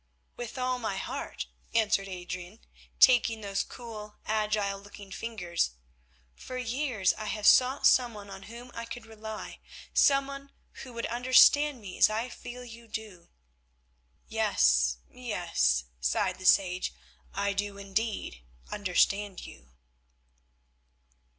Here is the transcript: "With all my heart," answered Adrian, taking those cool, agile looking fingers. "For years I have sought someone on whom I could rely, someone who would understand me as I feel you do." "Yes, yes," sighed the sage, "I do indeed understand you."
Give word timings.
"With 0.35 0.57
all 0.57 0.79
my 0.79 0.97
heart," 0.97 1.45
answered 1.75 2.07
Adrian, 2.07 2.59
taking 2.99 3.41
those 3.41 3.61
cool, 3.61 4.15
agile 4.25 4.79
looking 4.79 5.11
fingers. 5.11 5.73
"For 6.33 6.57
years 6.57 7.13
I 7.19 7.25
have 7.25 7.45
sought 7.45 7.85
someone 7.85 8.27
on 8.27 8.41
whom 8.49 8.71
I 8.73 8.85
could 8.85 9.05
rely, 9.05 9.59
someone 9.93 10.51
who 10.81 10.91
would 10.93 11.05
understand 11.05 11.81
me 11.81 11.99
as 11.99 12.09
I 12.09 12.29
feel 12.29 12.65
you 12.65 12.87
do." 12.87 13.29
"Yes, 14.27 14.97
yes," 15.07 15.83
sighed 15.99 16.39
the 16.39 16.47
sage, 16.47 16.95
"I 17.35 17.53
do 17.53 17.77
indeed 17.77 18.41
understand 18.71 19.45
you." 19.45 19.69